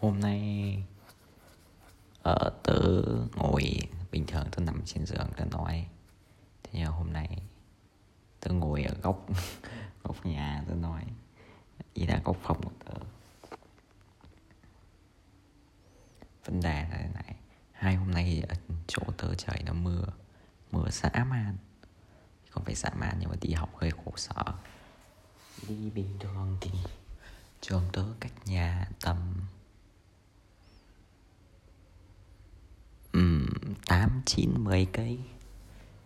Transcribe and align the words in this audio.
hôm 0.00 0.20
nay 0.20 0.82
ở 2.22 2.50
tớ 2.62 3.02
ngồi 3.36 3.62
bình 4.10 4.26
thường, 4.26 4.46
tớ 4.52 4.60
nằm 4.62 4.82
trên 4.84 5.06
giường, 5.06 5.28
tớ 5.36 5.44
nói. 5.44 5.88
Thế 6.62 6.70
nhưng 6.72 6.92
hôm 6.92 7.12
nay, 7.12 7.38
tớ 8.40 8.50
ngồi 8.50 8.82
ở 8.82 8.94
góc 9.02 9.26
góc 10.02 10.26
nhà, 10.26 10.64
tớ 10.68 10.74
nói. 10.74 11.04
Ý 11.94 12.06
là 12.06 12.20
góc 12.24 12.36
phòng 12.42 12.62
của 12.62 12.70
tớ. 12.84 12.94
Vấn 16.44 16.60
đề 16.60 16.82
là 16.90 16.96
thế 16.98 17.08
này. 17.14 17.34
Hai 17.72 17.94
hôm 17.94 18.10
nay 18.10 18.42
ở 18.48 18.54
chỗ 18.86 19.02
tớ 19.16 19.34
trời 19.34 19.62
nó 19.66 19.72
mưa. 19.72 20.04
Mưa 20.72 20.88
dã 20.90 21.24
man. 21.24 21.56
Không 22.50 22.64
phải 22.64 22.74
dã 22.74 22.90
man 22.96 23.16
nhưng 23.20 23.30
mà 23.30 23.36
đi 23.40 23.52
học 23.52 23.70
hơi 23.76 23.90
khổ 23.90 24.12
sở. 24.16 24.44
Đi 25.68 25.90
bình 25.90 26.16
thường 26.20 26.56
thì 26.60 26.70
trường 27.60 27.84
tớ 27.92 28.04
cách 28.20 28.32
nhà 28.44 28.88
tầm 29.00 29.16
tám, 33.86 34.22
chín, 34.26 34.64
mười 34.64 34.84
cây. 34.92 35.18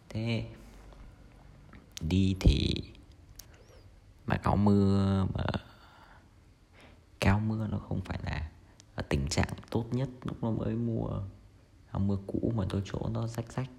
Thế 0.08 0.48
đi 2.00 2.36
thì 2.40 2.74
mà 4.26 4.36
có 4.36 4.56
mưa 4.56 5.26
mà 5.34 5.44
cao 7.20 7.40
mưa 7.40 7.66
nó 7.66 7.78
không 7.78 8.00
phải 8.00 8.18
là 8.24 8.50
ở 8.94 9.02
tình 9.08 9.28
trạng 9.28 9.48
tốt 9.70 9.86
nhất 9.90 10.08
lúc 10.22 10.42
nó 10.42 10.50
mới 10.50 10.74
mua 10.74 11.22
mưa 11.98 12.18
cũ 12.26 12.52
mà 12.56 12.64
tôi 12.68 12.82
chỗ 12.84 13.08
nó 13.12 13.26
rách 13.26 13.52
rách. 13.52 13.70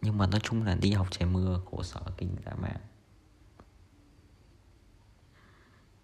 Nhưng 0.00 0.18
mà 0.18 0.26
nói 0.26 0.40
chung 0.42 0.62
là 0.62 0.74
đi 0.74 0.92
học 0.92 1.06
trời 1.10 1.28
mưa, 1.28 1.60
khổ 1.70 1.82
sở, 1.82 2.00
kinh 2.16 2.36
dã 2.44 2.52
man. 2.54 2.76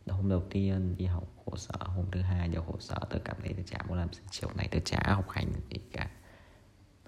Hôm 0.09 0.29
đầu 0.29 0.43
tiên 0.51 0.97
đi 0.99 1.05
học 1.05 1.25
khổ 1.45 1.57
sở, 1.57 1.75
hôm 1.81 2.05
thứ 2.11 2.21
hai 2.21 2.49
đều 2.49 2.63
khổ 2.63 2.77
sở, 2.81 2.99
tôi 3.11 3.21
cảm 3.25 3.37
thấy 3.41 3.53
tôi 3.53 3.65
chả 3.67 3.79
muốn 3.89 3.99
làm 3.99 4.09
chiều 4.31 4.51
này 4.55 4.69
tôi 4.71 4.83
chả 4.85 5.03
học 5.07 5.31
hành 5.31 5.53
gì 5.53 5.79
cả 5.93 6.11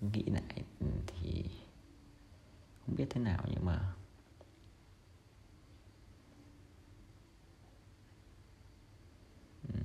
nghĩ 0.01 0.23
lại 0.23 0.65
ừ, 0.81 0.87
thì 1.07 1.45
không 2.87 2.97
biết 2.97 3.07
thế 3.11 3.21
nào 3.21 3.45
nhưng 3.51 3.65
mà 3.65 3.95
ừ. 9.69 9.81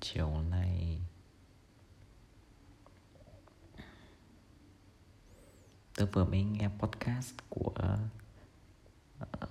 chiều 0.00 0.40
nay 0.50 1.00
tôi 5.96 6.06
vừa 6.06 6.24
mới 6.24 6.44
nghe 6.44 6.68
podcast 6.78 7.34
của 7.48 7.74
uh, 9.22 9.50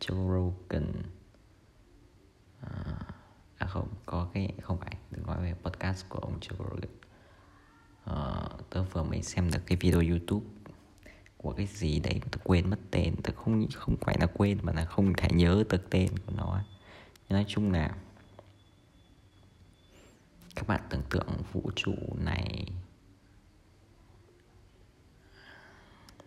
Joe 0.00 0.28
Rogan. 0.28 1.02
À, 2.60 2.70
à 3.58 3.66
không 3.66 3.88
có 4.06 4.30
cái 4.34 4.54
không 4.62 4.78
phải 4.78 4.96
podcast 5.92 6.08
của 6.08 6.18
ông 6.18 6.38
Joe 6.40 6.56
Rogan. 6.58 6.90
À, 8.04 8.48
tớ 8.70 8.82
vừa 8.82 9.02
mới 9.02 9.22
xem 9.22 9.50
được 9.50 9.60
cái 9.66 9.78
video 9.80 10.00
YouTube 10.00 10.46
của 11.36 11.52
cái 11.52 11.66
gì 11.66 12.00
đấy 12.00 12.20
tớ 12.30 12.38
quên 12.44 12.70
mất 12.70 12.78
tên. 12.90 13.14
Tớ 13.22 13.32
không 13.36 13.66
không 13.74 13.96
phải 14.00 14.16
là 14.20 14.26
quên 14.26 14.58
mà 14.62 14.72
là 14.72 14.84
không 14.84 15.12
thể 15.16 15.28
nhớ 15.32 15.64
được 15.70 15.90
tên 15.90 16.18
của 16.26 16.32
nó. 16.36 16.60
Nói 17.28 17.44
chung 17.48 17.72
là 17.72 17.96
các 20.54 20.66
bạn 20.66 20.80
tưởng 20.90 21.02
tượng 21.10 21.28
vũ 21.52 21.70
trụ 21.76 21.94
này 22.18 22.66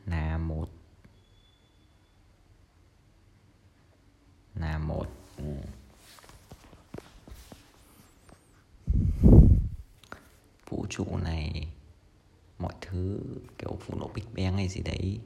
là 0.06 0.38
một 0.38 0.70
là 4.56 4.78
một 4.78 5.08
ừ. 5.38 5.44
vũ 10.70 10.85
trụ 10.98 11.18
này 11.24 11.68
mọi 12.60 12.74
thứ 12.82 13.20
kiểu 13.58 13.78
vụ 13.88 14.00
nổ 14.00 14.10
big 14.16 14.26
bang 14.36 14.58
hay 14.58 14.68
gì 14.68 14.82
đấy 14.82 15.20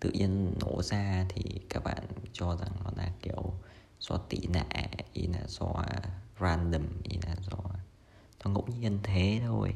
tự 0.00 0.10
nhiên 0.10 0.54
nổ 0.60 0.82
ra 0.82 1.26
thì 1.28 1.42
các 1.68 1.84
bạn 1.84 2.02
cho 2.32 2.56
rằng 2.56 2.70
nó 2.84 2.90
là 2.96 3.12
kiểu 3.22 3.54
do 4.00 4.16
tỉ 4.16 4.46
nệ 4.46 4.88
ý 5.12 5.26
là 5.26 5.40
do 5.48 5.84
random 6.40 6.82
ý 7.02 7.18
là 7.26 7.36
do 7.50 7.58
nó 8.44 8.50
ngẫu 8.50 8.66
nhiên 8.66 8.98
thế 9.02 9.40
thôi. 9.46 9.74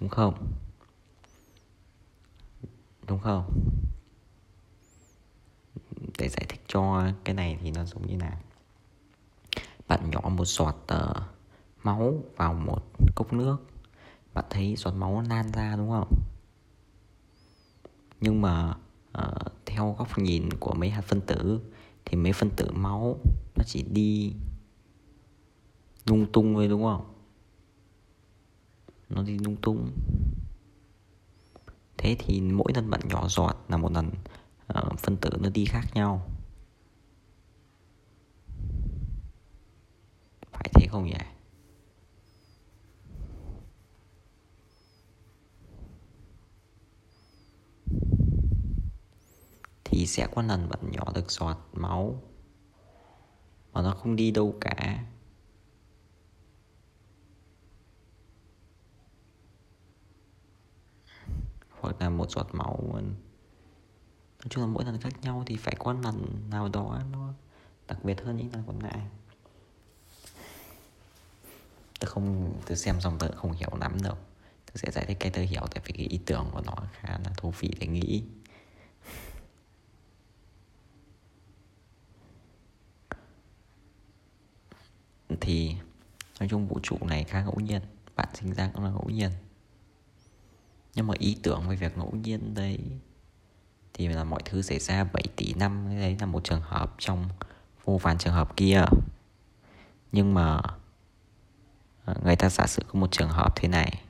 Đúng 0.00 0.08
không? 0.08 0.52
Đúng 3.06 3.18
không? 3.20 3.60
Để 6.18 6.28
giải 6.28 6.46
thích 6.48 6.60
cho 6.68 7.06
cái 7.24 7.34
này 7.34 7.58
thì 7.62 7.70
nó 7.70 7.84
giống 7.84 8.06
như 8.06 8.16
là 8.18 8.36
bạn 9.88 10.10
nhỏ 10.10 10.20
một 10.28 10.44
giọt 10.44 10.76
uh, 10.94 11.16
máu 11.82 12.22
vào 12.36 12.54
một 12.54 12.82
cốc 13.14 13.32
nước 13.32 13.56
bạn 14.38 14.46
thấy 14.50 14.76
giọt 14.76 14.90
máu 14.90 15.24
lan 15.28 15.52
ra 15.52 15.76
đúng 15.76 15.90
không? 15.90 16.22
Nhưng 18.20 18.40
mà 18.40 18.74
uh, 19.18 19.52
theo 19.66 19.94
góc 19.98 20.18
nhìn 20.18 20.48
của 20.60 20.74
mấy 20.74 20.90
hạt 20.90 21.00
phân 21.00 21.20
tử 21.20 21.60
thì 22.04 22.16
mấy 22.16 22.32
phân 22.32 22.50
tử 22.50 22.70
máu 22.72 23.18
nó 23.56 23.64
chỉ 23.66 23.82
đi 23.82 24.34
lung 26.06 26.32
tung 26.32 26.54
thôi 26.54 26.68
đúng 26.68 26.82
không? 26.82 27.14
Nó 29.08 29.22
đi 29.22 29.38
lung 29.38 29.56
tung. 29.56 29.92
Thế 31.96 32.16
thì 32.18 32.40
mỗi 32.40 32.72
lần 32.74 32.90
bạn 32.90 33.00
nhỏ 33.08 33.28
giọt 33.28 33.56
là 33.68 33.76
một 33.76 33.92
lần 33.92 34.10
uh, 34.78 34.98
phân 34.98 35.16
tử 35.16 35.30
nó 35.42 35.50
đi 35.50 35.64
khác 35.64 35.84
nhau. 35.94 36.30
Phải 40.52 40.70
thế 40.74 40.86
không 40.90 41.04
nhỉ? 41.06 41.37
Thì 49.98 50.06
sẽ 50.06 50.26
có 50.34 50.42
lần 50.42 50.68
bạn 50.68 50.90
nhỏ 50.90 51.04
được 51.14 51.30
giọt 51.30 51.56
máu. 51.72 52.22
Mà 53.72 53.82
nó 53.82 53.94
không 53.94 54.16
đi 54.16 54.30
đâu 54.30 54.54
cả. 54.60 55.04
Hoặc 61.80 62.00
là 62.00 62.10
một 62.10 62.30
giọt 62.30 62.46
máu 62.52 62.90
nói 62.92 64.48
chung 64.50 64.64
là 64.64 64.70
mỗi 64.70 64.84
lần 64.84 65.00
khác 65.00 65.20
nhau 65.22 65.42
thì 65.46 65.56
phải 65.56 65.74
có 65.78 65.92
lần 65.92 66.48
nào 66.50 66.68
đó 66.68 67.00
nó 67.12 67.32
đặc 67.88 68.04
biệt 68.04 68.20
hơn 68.24 68.36
những 68.36 68.52
lần 68.52 68.62
còn 68.66 68.78
lại 68.78 69.00
tôi 72.00 72.10
không, 72.10 72.52
tôi 72.66 72.76
xem 72.76 73.00
xong 73.00 73.16
tôi 73.18 73.30
không 73.36 73.52
hiểu 73.52 73.70
lắm 73.80 74.02
đâu. 74.02 74.14
Tôi 74.66 74.74
sẽ 74.74 74.90
giải 74.90 75.04
thích 75.06 75.16
cái 75.20 75.30
tôi 75.30 75.46
hiểu 75.46 75.62
tại 75.70 75.82
vì 75.86 75.92
cái 75.92 76.06
ý 76.06 76.20
tưởng 76.26 76.50
của 76.52 76.60
nó 76.66 76.74
khá 76.92 77.08
là 77.08 77.30
thú 77.36 77.52
vị 77.58 77.70
để 77.80 77.86
nghĩ. 77.86 78.22
Thì 85.48 85.74
nói 86.40 86.48
chung 86.48 86.68
vũ 86.68 86.80
trụ 86.82 86.96
này 87.00 87.24
khá 87.24 87.42
ngẫu 87.42 87.60
nhiên, 87.60 87.82
bạn 88.16 88.28
sinh 88.34 88.52
ra 88.52 88.70
cũng 88.74 88.84
là 88.84 88.90
ngẫu 88.90 89.08
nhiên. 89.08 89.30
Nhưng 90.94 91.06
mà 91.06 91.14
ý 91.18 91.36
tưởng 91.42 91.68
về 91.68 91.76
việc 91.76 91.98
ngẫu 91.98 92.10
nhiên 92.12 92.54
đấy 92.54 92.78
thì 93.94 94.08
là 94.08 94.24
mọi 94.24 94.40
thứ 94.44 94.62
xảy 94.62 94.78
ra 94.78 95.04
7 95.04 95.22
tỷ 95.36 95.54
năm, 95.54 95.88
đấy 96.00 96.16
là 96.20 96.26
một 96.26 96.44
trường 96.44 96.60
hợp 96.60 96.94
trong 96.98 97.28
vô 97.84 97.98
vàn 98.02 98.18
trường 98.18 98.34
hợp 98.34 98.56
kia. 98.56 98.84
Nhưng 100.12 100.34
mà 100.34 100.60
ờ, 102.04 102.14
người 102.24 102.36
ta 102.36 102.50
giả 102.50 102.66
sử 102.66 102.82
có 102.88 103.00
một 103.00 103.10
trường 103.10 103.30
hợp 103.30 103.52
thế 103.56 103.68
này. 103.68 104.02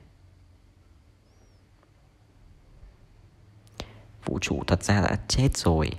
Vũ 4.25 4.39
trụ 4.41 4.63
thật 4.67 4.83
ra 4.83 5.01
đã 5.01 5.17
chết 5.27 5.57
rồi 5.57 5.91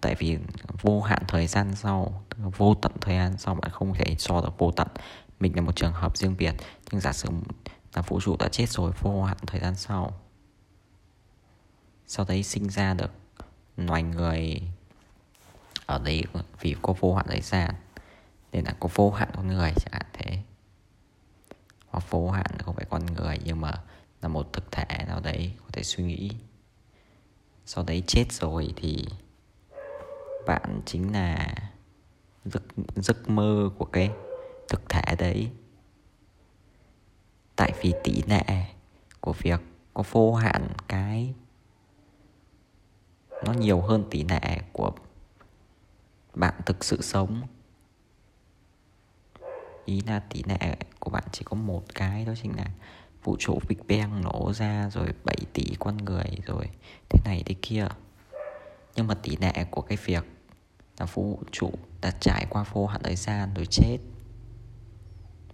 tại 0.00 0.14
vì 0.18 0.38
vô 0.82 1.00
hạn 1.00 1.22
thời 1.28 1.46
gian 1.46 1.74
sau 1.76 2.24
vô 2.56 2.74
tận 2.74 2.92
thời 3.00 3.16
gian 3.16 3.38
sau 3.38 3.54
bạn 3.54 3.70
không 3.70 3.94
thể 3.94 4.16
so 4.18 4.40
được 4.40 4.58
vô 4.58 4.70
tận. 4.70 4.88
Mình 5.40 5.56
là 5.56 5.62
một 5.62 5.76
trường 5.76 5.92
hợp 5.92 6.16
riêng 6.16 6.36
biệt, 6.38 6.54
nhưng 6.90 7.00
giả 7.00 7.12
sử 7.12 7.28
là 7.94 8.02
vũ 8.02 8.20
trụ 8.20 8.36
đã 8.38 8.48
chết 8.48 8.68
rồi, 8.68 8.92
vô 9.00 9.22
hạn 9.22 9.36
thời 9.46 9.60
gian 9.60 9.74
sau 9.74 10.20
sau 12.12 12.26
đấy 12.28 12.42
sinh 12.42 12.70
ra 12.70 12.94
được 12.94 13.10
loài 13.76 14.02
người 14.02 14.62
ở 15.86 15.98
đây 15.98 16.24
vì 16.60 16.76
có 16.82 16.94
vô 17.00 17.14
hạn 17.14 17.26
thời 17.28 17.40
gian, 17.40 17.74
nên 18.52 18.64
là 18.64 18.74
có 18.80 18.88
vô 18.94 19.10
hạn 19.10 19.28
con 19.36 19.48
người 19.48 19.72
chẳng 19.76 19.92
hạn 19.92 20.06
thế. 20.12 20.38
Hoặc 21.86 22.10
vô 22.10 22.30
hạn 22.30 22.58
không 22.58 22.74
phải 22.74 22.86
con 22.90 23.06
người, 23.06 23.38
nhưng 23.44 23.60
mà 23.60 23.72
là 24.22 24.28
một 24.28 24.52
thực 24.52 24.72
thể 24.72 25.04
nào 25.06 25.20
đấy 25.20 25.52
có 25.58 25.66
thể 25.72 25.82
suy 25.82 26.04
nghĩ. 26.04 26.30
Sau 27.66 27.84
đấy 27.84 28.02
chết 28.06 28.32
rồi 28.32 28.72
thì 28.76 29.06
bạn 30.46 30.80
chính 30.86 31.12
là 31.12 31.54
giấc 32.44 32.62
giấc 32.96 33.28
mơ 33.28 33.70
của 33.78 33.84
cái 33.84 34.10
thực 34.68 34.88
thể 34.88 35.16
đấy. 35.18 35.50
Tại 37.56 37.72
vì 37.82 37.94
tỷ 38.04 38.22
lệ 38.22 38.44
của 39.20 39.32
việc 39.32 39.60
có 39.94 40.02
vô 40.10 40.34
hạn 40.34 40.68
cái, 40.88 41.34
nó 43.44 43.52
nhiều 43.52 43.80
hơn 43.80 44.04
tỷ 44.10 44.24
lệ 44.24 44.60
của 44.72 44.92
bạn 46.34 46.54
thực 46.66 46.84
sự 46.84 47.02
sống. 47.02 47.42
Ý 49.84 50.00
là 50.06 50.20
tỷ 50.20 50.42
lệ 50.42 50.76
của 50.98 51.10
bạn 51.10 51.24
chỉ 51.32 51.42
có 51.44 51.56
một 51.56 51.82
cái 51.94 52.24
đó 52.24 52.32
chính 52.42 52.56
là 52.56 52.66
vũ 53.24 53.36
trụ 53.38 53.58
Big 53.68 53.78
Bang 53.88 54.22
nổ 54.22 54.52
ra 54.54 54.90
rồi 54.90 55.06
7 55.24 55.36
tỷ 55.52 55.64
con 55.78 55.96
người 55.96 56.24
rồi 56.46 56.66
thế 57.08 57.20
này 57.24 57.42
thế 57.46 57.54
kia 57.62 57.86
nhưng 58.96 59.06
mà 59.06 59.14
tỷ 59.14 59.36
lệ 59.36 59.64
của 59.70 59.82
cái 59.82 59.98
việc 60.04 60.24
là 60.98 61.06
vũ 61.06 61.42
trụ 61.50 61.72
đã 62.00 62.10
trải 62.20 62.46
qua 62.50 62.64
vô 62.72 62.86
hạn 62.86 63.00
thời 63.04 63.16
gian 63.16 63.54
rồi 63.54 63.66
chết. 63.66 63.98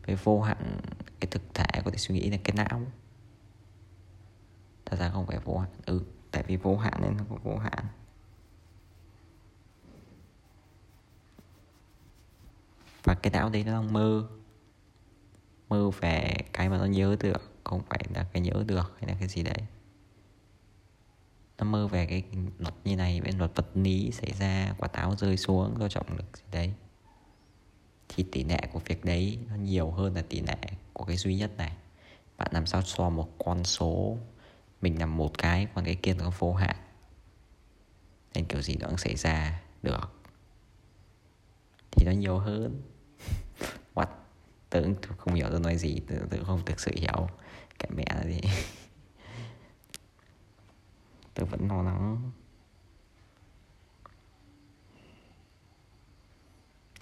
Với 0.07 0.17
vô 0.17 0.41
hạn 0.41 0.81
cái 1.21 1.29
thực 1.31 1.55
thể 1.55 1.83
có 1.85 1.91
thể 1.91 1.97
suy 1.97 2.15
nghĩ 2.15 2.31
là 2.31 2.37
cái 2.45 2.57
não. 2.57 2.87
Thật 4.85 4.97
ra 5.01 5.11
không 5.11 5.27
phải 5.27 5.39
vô 5.39 5.59
hạn 5.59 5.71
ừ 5.87 6.01
tại 6.31 6.45
vì 6.47 6.57
vô 6.57 6.77
hạn 6.77 6.93
nên 7.03 7.17
nó 7.17 7.25
có 7.31 7.37
vô 7.43 7.59
hạn. 7.59 7.87
Và 13.05 13.15
cái 13.15 13.31
não 13.33 13.51
đấy 13.51 13.65
nó 13.65 13.73
đang 13.73 13.93
mơ. 13.93 14.29
Mơ 15.69 15.91
về 15.91 16.35
cái 16.53 16.69
mà 16.69 16.79
nó 16.79 16.85
nhớ 16.85 17.17
được, 17.21 17.43
không 17.65 17.83
phải 17.89 18.01
là 18.15 18.27
cái 18.33 18.43
nhớ 18.43 18.65
được 18.67 18.93
hay 18.99 19.09
là 19.09 19.17
cái 19.19 19.29
gì 19.29 19.43
đấy 19.43 19.67
nó 21.59 21.65
mơ 21.65 21.87
về 21.87 22.07
cái 22.07 22.23
luật 22.59 22.75
như 22.85 22.97
này 22.97 23.21
bên 23.21 23.39
luật 23.39 23.51
vật 23.55 23.67
lý 23.75 24.11
xảy 24.11 24.33
ra 24.39 24.75
quả 24.79 24.89
táo 24.89 25.17
rơi 25.17 25.37
xuống 25.37 25.77
do 25.81 25.89
trọng 25.89 26.17
lực 26.17 26.37
gì 26.37 26.43
đấy. 26.53 26.73
Thì 28.09 28.25
tỷ 28.33 28.45
lệ 28.45 28.59
của 28.73 28.81
việc 28.85 29.05
đấy 29.05 29.39
nó 29.51 29.57
nhiều 29.57 29.91
hơn 29.91 30.15
là 30.15 30.23
tỷ 30.29 30.41
lệ 30.41 30.59
của 30.93 31.05
cái 31.05 31.17
duy 31.17 31.35
nhất 31.35 31.51
này. 31.57 31.73
Bạn 32.37 32.49
làm 32.53 32.67
sao 32.67 32.83
so 32.83 33.11
một 33.11 33.29
con 33.39 33.65
số 33.65 34.19
mình 34.81 34.99
làm 34.99 35.17
một 35.17 35.39
cái 35.39 35.67
còn 35.75 35.85
cái 35.85 35.95
kia 35.95 36.15
nó 36.15 36.31
vô 36.39 36.55
hạn. 36.55 36.77
Nên 38.35 38.45
kiểu 38.45 38.63
gì 38.63 38.77
nó 38.81 38.87
cũng 38.89 38.99
xảy 38.99 39.17
ra 39.17 39.63
được. 39.83 40.13
Thì 41.91 42.07
nó 42.07 42.13
nhiều 42.13 42.39
hơn. 42.39 42.83
What? 43.95 44.07
Tớ 44.71 44.83
không 45.17 45.35
hiểu 45.35 45.47
tôi 45.51 45.61
nói 45.61 45.77
gì 45.77 46.01
tớ, 46.09 46.17
tớ 46.31 46.45
không 46.45 46.65
thực 46.67 46.81
sự 46.81 46.91
hiểu. 46.97 47.29
Cái 47.79 47.91
mẹ 47.97 48.05
là 48.09 48.25
gì 48.31 48.41
tớ 51.37 51.45
vẫn 51.45 51.69
lo 51.69 51.83
lắng. 51.83 52.31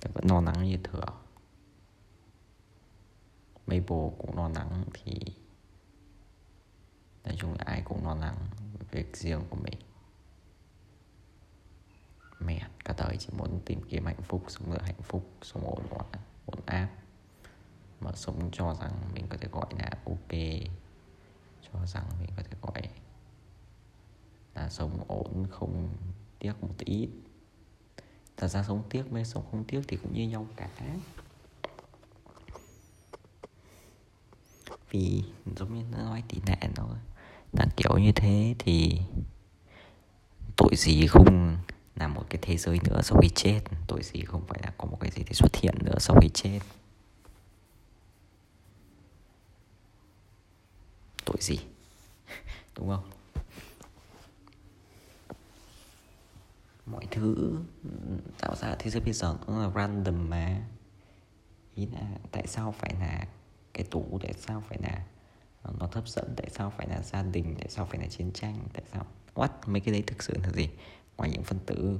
Tớ 0.00 0.10
vẫn 0.14 0.24
lo 0.28 0.40
lắng 0.40 0.64
như 0.64 0.78
thừa. 0.84 1.04
Mấy 3.66 3.82
cũng 4.18 4.36
lo 4.36 4.48
lắng 4.48 4.84
thì 4.94 5.14
nói 7.24 7.36
chung 7.38 7.50
là 7.50 7.64
ai 7.66 7.82
cũng 7.84 8.04
lo 8.06 8.14
lắng 8.14 8.36
việc 8.90 9.16
riêng 9.16 9.42
của 9.50 9.56
mình. 9.56 9.78
Mẹ 12.40 12.68
cả 12.84 12.94
đời 12.98 13.16
chỉ 13.18 13.28
muốn 13.38 13.60
tìm 13.64 13.80
kiếm 13.88 14.06
hạnh 14.06 14.22
phúc, 14.22 14.44
sống 14.48 14.72
được 14.72 14.82
hạnh 14.82 15.02
phúc, 15.02 15.30
sống 15.42 15.64
ổn 15.64 15.86
ổn 15.90 16.06
ổn 16.46 16.60
áp. 16.66 16.88
Mà 18.00 18.12
sống 18.14 18.50
cho 18.52 18.74
rằng 18.74 18.92
mình 19.14 19.26
có 19.30 19.36
thể 19.40 19.48
gọi 19.52 19.66
là 19.78 19.90
ok 20.04 20.40
cho 21.62 21.86
rằng 21.86 22.04
mình 22.20 22.30
có 22.36 22.42
thể 22.42 22.56
gọi 22.62 22.82
là 24.54 24.68
sống 24.70 25.04
ổn, 25.08 25.46
không 25.50 25.88
tiếc 26.38 26.52
một 26.60 26.74
ít 26.78 27.08
thật 28.36 28.48
ra 28.48 28.62
sống 28.62 28.82
tiếc 28.90 29.10
với 29.10 29.24
sống 29.24 29.44
không 29.50 29.64
tiếc 29.64 29.80
thì 29.88 29.96
cũng 29.96 30.14
như 30.14 30.28
nhau 30.28 30.46
cả. 30.56 30.68
Vì 34.90 35.22
giống 35.56 35.74
như 35.74 35.84
nó 35.92 35.98
nói 35.98 36.22
tỷ 36.28 36.38
lệ 36.46 36.68
nó, 36.76 36.88
là 37.52 37.66
kiểu 37.76 37.98
như 37.98 38.12
thế 38.12 38.54
thì 38.58 39.00
tội 40.56 40.76
gì 40.76 41.06
không 41.06 41.56
là 41.96 42.08
một 42.08 42.24
cái 42.30 42.38
thế 42.42 42.56
giới 42.56 42.78
nữa 42.84 43.00
sau 43.02 43.18
khi 43.22 43.28
chết? 43.34 43.60
Tội 43.86 44.02
gì 44.02 44.22
không 44.24 44.46
phải 44.46 44.60
là 44.62 44.72
có 44.78 44.86
một 44.86 44.96
cái 45.00 45.10
gì 45.10 45.22
để 45.26 45.32
xuất 45.32 45.56
hiện 45.56 45.74
nữa 45.84 45.98
sau 45.98 46.16
khi 46.20 46.28
chết? 46.34 46.60
Tội 51.24 51.36
gì? 51.40 51.58
Đúng 52.76 52.88
không? 52.88 53.13
Mọi 56.86 57.06
thứ 57.10 57.58
tạo 58.38 58.56
ra 58.56 58.76
thế 58.78 58.90
giới 58.90 59.00
bây 59.00 59.12
giờ 59.12 59.36
cũng 59.46 59.58
là 59.58 59.70
random 59.74 60.30
mà. 60.30 60.62
Ý 61.74 61.86
là 61.86 62.00
tại 62.32 62.46
sao 62.46 62.72
phải 62.72 62.94
là 63.00 63.26
cái 63.72 63.84
tủ, 63.90 64.18
tại 64.22 64.32
sao 64.38 64.62
phải 64.68 64.78
là 64.82 65.04
ờ, 65.62 65.74
nó 65.78 65.88
hấp 65.92 66.08
dẫn, 66.08 66.34
tại 66.36 66.50
sao 66.50 66.72
phải 66.76 66.88
là 66.88 67.02
gia 67.02 67.22
đình, 67.22 67.54
tại 67.58 67.68
sao 67.68 67.86
phải 67.86 68.00
là 68.00 68.06
chiến 68.06 68.32
tranh, 68.32 68.68
tại 68.72 68.82
sao, 68.92 69.06
what, 69.34 69.48
mấy 69.66 69.80
cái 69.80 69.92
đấy 69.92 70.02
thực 70.06 70.22
sự 70.22 70.34
là 70.42 70.50
gì? 70.50 70.68
Ngoài 71.16 71.30
những 71.30 71.42
phân 71.42 71.58
tử. 71.66 71.98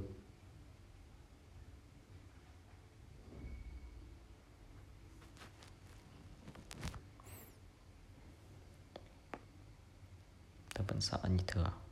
Tôi 10.75 10.87
vẫn 10.89 11.01
sợ 11.01 11.21
như 11.29 11.45
thường 11.47 11.84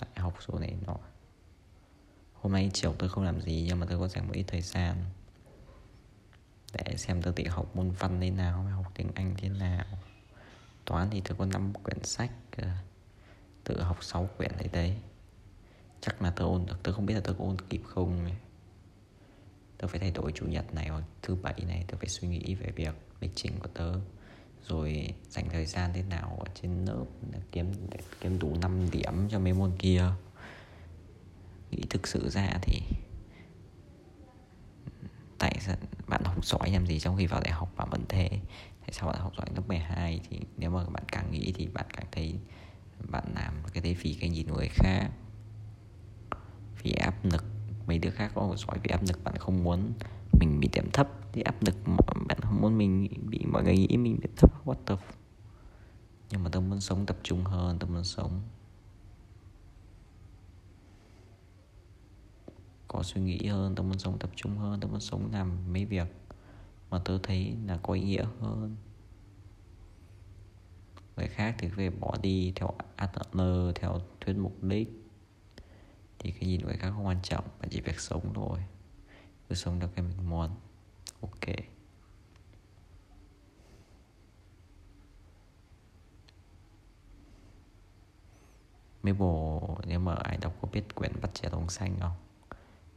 tại 0.00 0.10
học 0.16 0.34
số 0.48 0.58
này 0.58 0.74
nọ. 0.86 0.96
hôm 2.32 2.52
nay 2.52 2.70
chiều 2.72 2.94
tôi 2.98 3.08
không 3.08 3.24
làm 3.24 3.40
gì, 3.40 3.64
nhưng 3.66 3.80
mà 3.80 3.86
tôi 3.90 3.98
có 3.98 4.08
dành 4.08 4.26
một 4.26 4.34
ít 4.34 4.44
thời 4.46 4.60
gian 4.60 4.96
để 6.72 6.96
xem 6.96 7.22
tôi 7.22 7.32
tự 7.32 7.48
học 7.48 7.76
môn 7.76 7.90
văn 7.90 8.20
thế 8.20 8.30
nào 8.30 8.62
học 8.62 8.92
tiếng 8.94 9.08
anh 9.14 9.34
thế 9.38 9.48
nào. 9.48 9.84
Toán 10.84 11.08
thì 11.10 11.20
tôi 11.20 11.38
có 11.38 11.46
5 11.46 11.72
quyển 11.82 12.04
sách 12.04 12.30
ờ, 12.56 12.68
tự 13.64 13.82
học 13.82 14.04
6 14.04 14.28
quyển 14.36 14.50
đấy 14.58 14.68
đấy. 14.72 14.96
Chắc 16.00 16.22
là 16.22 16.32
tôi 16.36 16.48
ôn 16.48 16.66
được, 16.66 16.76
tôi 16.82 16.94
không 16.94 17.06
biết 17.06 17.14
là 17.14 17.20
tôi 17.24 17.34
có 17.38 17.44
ôn 17.44 17.56
kịp 17.68 17.82
không 17.84 18.30
tôi 19.80 19.88
phải 19.88 20.00
thay 20.00 20.10
đổi 20.10 20.32
chủ 20.32 20.46
nhật 20.46 20.74
này 20.74 20.88
hoặc 20.88 21.04
thứ 21.22 21.34
bảy 21.34 21.54
này, 21.68 21.84
tôi 21.88 21.98
phải 21.98 22.08
suy 22.08 22.28
nghĩ 22.28 22.54
về 22.54 22.72
việc 22.76 22.94
lịch 23.20 23.30
trình 23.34 23.52
của 23.60 23.68
tớ 23.74 23.92
rồi 24.68 25.08
dành 25.28 25.48
thời 25.50 25.66
gian 25.66 25.90
thế 25.94 26.02
nào 26.02 26.36
ở 26.40 26.50
trên 26.62 26.84
lớp 26.84 27.04
để 27.32 27.38
kiếm 27.52 27.72
để 27.90 27.98
kiếm 28.20 28.38
đủ 28.38 28.56
5 28.62 28.90
điểm 28.90 29.28
cho 29.30 29.38
mấy 29.38 29.52
môn 29.52 29.72
kia. 29.78 30.04
Nghĩ 31.70 31.82
thực 31.90 32.06
sự 32.06 32.28
ra 32.28 32.58
thì 32.62 32.80
tại 35.38 35.56
sao 35.60 35.76
bạn 36.06 36.24
học 36.24 36.44
giỏi 36.44 36.70
làm 36.70 36.86
gì 36.86 37.00
trong 37.00 37.16
khi 37.16 37.26
vào 37.26 37.40
đại 37.40 37.52
học 37.52 37.72
bạn 37.76 37.88
vẫn 37.90 38.04
thế? 38.08 38.28
Tại 38.80 38.90
sao 38.92 39.08
bạn 39.08 39.20
học 39.20 39.32
giỏi 39.36 39.46
lớp 39.54 39.62
12 39.68 40.20
thì 40.30 40.40
nếu 40.56 40.70
mà 40.70 40.84
bạn 40.84 41.04
càng 41.12 41.30
nghĩ 41.30 41.52
thì 41.56 41.66
bạn 41.66 41.86
càng 41.92 42.06
thấy 42.12 42.34
bạn 43.08 43.24
làm 43.34 43.54
cái 43.72 43.82
đấy 43.82 43.96
vì 44.02 44.16
cái 44.20 44.30
nhìn 44.30 44.46
người 44.46 44.68
khác. 44.68 45.10
Vì 46.82 46.92
áp 46.92 47.24
lực. 47.24 47.44
Mấy 47.86 47.98
đứa 47.98 48.10
khác 48.10 48.32
có 48.34 48.56
giỏi 48.56 48.78
vì 48.82 48.90
áp 48.90 49.02
lực 49.08 49.24
bạn 49.24 49.36
không 49.36 49.64
muốn 49.64 49.92
mình 50.40 50.60
bị 50.60 50.68
điểm 50.72 50.90
thấp, 50.92 51.08
thì 51.32 51.42
áp 51.42 51.62
lực 51.62 51.74
bạn 52.28 52.38
không 52.40 52.60
muốn 52.60 52.78
mình 52.78 53.08
bị, 53.30 53.40
mọi 53.52 53.62
người 53.62 53.76
nghĩ 53.76 53.96
mình 53.96 54.18
bị 54.22 54.28
thấp, 54.36 54.66
what 54.66 54.74
the 54.86 54.96
nhưng 56.30 56.44
mà 56.44 56.50
tôi 56.52 56.62
muốn 56.62 56.80
sống 56.80 57.06
tập 57.06 57.16
trung 57.22 57.44
hơn 57.44 57.76
tôi 57.78 57.90
muốn 57.90 58.04
sống 58.04 58.40
có 62.88 63.02
suy 63.02 63.20
nghĩ 63.20 63.46
hơn 63.46 63.74
tôi 63.74 63.86
muốn 63.86 63.98
sống 63.98 64.18
tập 64.18 64.30
trung 64.36 64.58
hơn 64.58 64.80
tôi 64.80 64.90
muốn 64.90 65.00
sống 65.00 65.32
làm 65.32 65.72
mấy 65.72 65.84
việc 65.84 66.06
mà 66.90 67.00
tôi 67.04 67.20
thấy 67.22 67.56
là 67.66 67.78
có 67.82 67.94
ý 67.94 68.00
nghĩa 68.00 68.24
hơn. 68.40 68.76
Người 71.16 71.28
khác 71.28 71.56
thì 71.58 71.68
về 71.68 71.90
bỏ 71.90 72.14
đi 72.22 72.52
theo 72.56 72.70
Adler 72.96 73.74
theo 73.74 74.00
thuyết 74.20 74.36
mục 74.38 74.62
đích. 74.62 74.88
Thì 76.18 76.30
cái 76.30 76.48
nhìn 76.48 76.60
người 76.60 76.76
khác 76.76 76.90
không 76.94 77.06
quan 77.06 77.22
trọng, 77.22 77.44
mà 77.60 77.68
chỉ 77.70 77.80
việc 77.80 78.00
sống 78.00 78.32
thôi 78.34 78.58
cứ 79.50 79.56
sống 79.56 79.80
theo 79.80 79.88
cái 79.94 80.04
mình 80.04 80.30
muốn 80.30 80.50
ok. 81.20 81.56
Mấy 89.02 89.12
bồ 89.12 89.60
nếu 89.86 90.00
mà 90.00 90.14
ai 90.14 90.38
đọc 90.40 90.54
có 90.62 90.68
biết 90.72 90.94
quyển 90.94 91.12
bắt 91.20 91.30
trẻ 91.34 91.48
đồng 91.52 91.68
xanh 91.68 91.96
không? 92.00 92.12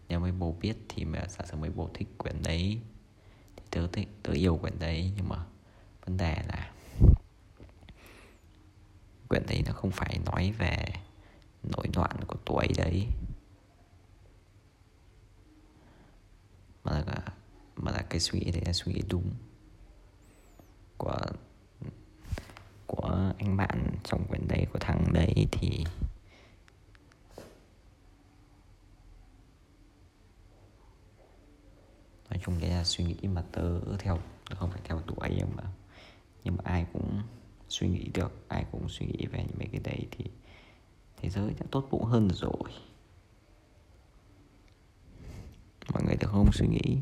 Nếu 0.10 0.19
mấy 0.19 0.31
bồ 0.31 0.51
biết 0.51 0.75
thì 0.89 1.05
mà 1.05 1.25
giả 1.29 1.45
sử 1.45 1.57
mấy 1.57 1.69
bồ 1.69 1.89
thích 1.93 2.07
quyển 2.17 2.43
đấy, 2.43 2.79
thì 3.55 3.63
tớ 3.72 3.88
thích, 3.88 4.07
tớ 4.24 4.33
yêu 4.33 4.57
quyển 4.57 4.79
đấy, 4.79 5.12
nhưng 5.15 5.29
mà 5.29 5.38
vấn 6.05 6.17
đề 6.17 6.36
là 6.48 6.72
quyển 9.29 9.43
đấy 9.48 9.63
nó 9.65 9.74
không 9.74 9.91
phải 9.91 10.19
nói 10.25 10.53
về 10.57 10.86
nỗi 11.63 11.88
loạn 11.95 12.15
của 12.27 12.38
tuổi 12.45 12.67
đấy. 12.77 13.07
Mà 16.83 16.91
là 16.91 17.25
mà 17.75 17.91
là 17.91 18.01
cái 18.09 18.19
suy 18.19 18.39
nghĩ 18.39 18.51
đấy 18.51 18.61
là 18.65 18.73
suy 18.73 18.93
nghĩ 18.93 19.01
đúng 19.09 19.31
của 20.97 21.17
của 22.87 23.33
anh 23.37 23.57
bạn 23.57 23.89
trong 24.03 24.25
quyển 24.27 24.47
đấy, 24.47 24.65
của 24.73 24.79
thằng 24.79 25.13
đấy 25.13 25.47
thì 25.51 25.83
nói 32.29 32.39
chung 32.45 32.59
đấy 32.59 32.69
là 32.69 32.83
suy 32.83 33.03
nghĩ 33.03 33.27
mà 33.27 33.43
tớ 33.51 33.79
theo 33.99 34.19
không 34.55 34.71
phải 34.71 34.81
theo 34.83 35.01
tuổi 35.07 35.29
nhưng 35.37 35.55
mà 35.55 35.63
nhưng 36.43 36.57
mà 36.57 36.61
ai 36.65 36.85
cũng 36.93 37.21
suy 37.69 37.87
nghĩ 37.87 38.09
được, 38.13 38.31
ai 38.47 38.65
cũng 38.71 38.89
suy 38.89 39.05
nghĩ 39.05 39.25
về 39.25 39.43
những 39.47 39.57
mấy 39.59 39.67
cái 39.71 39.81
đấy 39.83 40.07
thì 40.11 40.25
thế 41.17 41.29
giới 41.29 41.53
đã 41.59 41.65
tốt 41.71 41.87
bụng 41.91 42.03
hơn 42.03 42.29
rồi 42.33 42.71
mọi 45.93 46.03
người 46.03 46.15
thì 46.15 46.27
không 46.31 46.51
suy 46.51 46.67
nghĩ. 46.67 47.01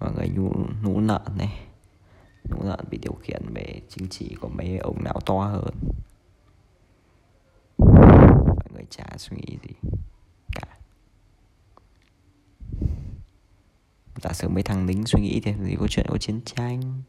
Mọi 0.00 0.12
người 0.12 0.28
nhu, 0.28 0.52
nũ 0.82 1.00
nợ 1.00 1.24
này 1.36 1.66
nũ 2.50 2.62
nợ 2.62 2.76
bị 2.90 2.98
điều 2.98 3.12
khiển 3.12 3.42
về 3.54 3.80
chính 3.88 4.08
trị 4.08 4.36
của 4.40 4.48
mấy 4.48 4.78
ông 4.78 5.04
não 5.04 5.20
to 5.26 5.34
hơn. 5.34 5.74
Mọi 7.78 8.68
người 8.74 8.84
chả 8.90 9.04
suy 9.16 9.36
nghĩ 9.36 9.58
gì 9.62 9.74
cả. 10.54 10.78
Giả 14.22 14.32
sử 14.32 14.48
mấy 14.48 14.62
thằng 14.62 14.86
lính 14.86 15.06
suy 15.06 15.20
nghĩ 15.20 15.40
thì 15.44 15.54
gì 15.60 15.76
có 15.80 15.86
chuyện 15.88 16.06
có 16.08 16.18
chiến 16.18 16.40
tranh. 16.44 17.02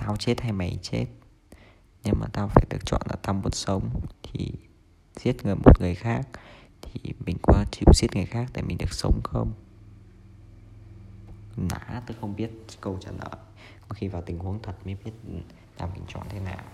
Tao 0.00 0.16
chết 0.16 0.40
hay 0.40 0.52
mày 0.52 0.78
chết. 0.82 1.06
Nhưng 2.04 2.14
mà 2.20 2.26
tao 2.32 2.48
phải 2.48 2.66
được 2.70 2.86
chọn 2.86 3.00
là 3.08 3.16
tao 3.22 3.34
muốn 3.34 3.52
sống 3.52 3.90
thì 4.22 4.52
giết 5.16 5.44
người 5.44 5.54
một 5.54 5.80
người 5.80 5.94
khác, 5.94 6.28
thì 6.82 7.12
mình 7.26 7.36
có 7.42 7.64
chịu 7.70 7.86
giết 7.94 8.14
người 8.14 8.26
khác 8.26 8.46
để 8.54 8.62
mình 8.62 8.78
được 8.78 8.92
sống 8.92 9.20
không? 9.24 9.52
Nã 11.56 12.02
tôi 12.06 12.16
không 12.20 12.36
biết 12.36 12.50
câu 12.80 12.98
trả 13.00 13.10
lời. 13.10 13.40
Có 13.88 13.94
khi 13.94 14.08
vào 14.08 14.22
tình 14.22 14.38
huống 14.38 14.62
thật 14.62 14.74
mới 14.84 14.96
biết 15.04 15.12
là 15.78 15.86
mình 15.86 16.02
chọn 16.08 16.26
thế 16.28 16.40
nào. 16.40 16.64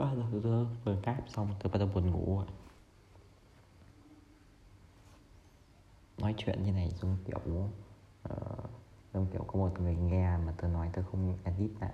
À, 0.00 0.14
giờ 0.32 0.40
tôi 0.42 0.66
vừa 0.84 0.96
cáp 1.02 1.28
xong 1.28 1.54
tôi 1.60 1.72
bắt 1.72 1.78
đầu 1.78 1.88
buồn 1.94 2.10
ngủ 2.10 2.36
rồi 2.38 2.46
nói 6.18 6.34
chuyện 6.38 6.64
như 6.64 6.72
này 6.72 6.90
giống 7.00 7.16
kiểu 7.26 7.68
uh, 8.32 8.70
giống 9.14 9.26
kiểu 9.32 9.44
có 9.46 9.58
một 9.58 9.80
người 9.80 9.96
nghe 9.96 10.36
mà 10.36 10.54
tôi 10.58 10.70
nói 10.70 10.90
tôi 10.92 11.04
không 11.10 11.38
edit 11.44 11.70
lại. 11.80 11.92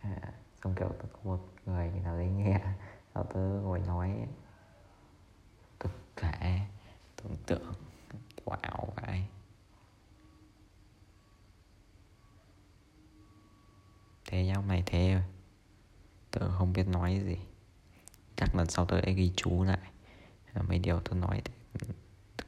À, 0.00 0.32
giống 0.64 0.74
kiểu 0.74 0.88
tôi 0.88 1.10
có 1.12 1.18
một 1.24 1.38
người 1.66 1.90
nào 2.04 2.16
đấy 2.16 2.28
nghe 2.28 2.60
sau 3.14 3.26
tôi 3.34 3.42
ngồi 3.62 3.78
nói 3.86 4.26
thực 5.80 5.92
thể 6.16 6.60
tưởng 7.16 7.36
tượng 7.46 7.72
kiểu 8.36 8.56
ảo 8.62 8.92
vậy 8.96 9.24
thế 14.24 14.46
nhau 14.46 14.62
mày 14.62 14.82
thế. 14.86 15.14
rồi 15.14 15.39
tớ 16.30 16.50
không 16.58 16.72
biết 16.72 16.88
nói 16.88 17.20
gì. 17.24 17.36
Chắc 18.36 18.56
lần 18.56 18.70
sau 18.70 18.86
tớ 18.86 19.00
sẽ 19.06 19.12
ghi 19.12 19.32
chú 19.36 19.64
lại. 19.64 19.90
Ờ, 20.54 20.62
mấy 20.62 20.78
điều 20.78 21.00
tớ 21.00 21.14
nói 21.14 21.42
thì 21.44 21.86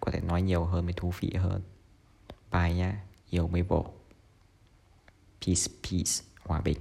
có 0.00 0.12
thể 0.12 0.20
nói 0.20 0.42
nhiều 0.42 0.64
hơn, 0.64 0.84
mới 0.84 0.92
thú 0.92 1.12
vị 1.20 1.32
hơn. 1.34 1.62
Bye 2.52 2.74
nhá, 2.74 3.02
yêu 3.30 3.48
mấy 3.48 3.62
bộ. 3.62 3.92
Peace 5.46 5.72
peace, 5.82 6.24
hòa 6.44 6.60
bình. 6.60 6.78